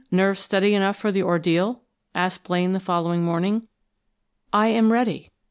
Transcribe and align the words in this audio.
Nerves 0.09 0.39
steady 0.41 0.73
enough 0.73 0.97
for 0.97 1.11
the 1.11 1.21
ordeal?" 1.21 1.83
asked 2.15 2.43
Blaine 2.45 2.73
the 2.73 2.79
following 2.79 3.21
morning. 3.21 3.67
"I 4.51 4.69
am 4.69 4.91
ready." 4.91 5.29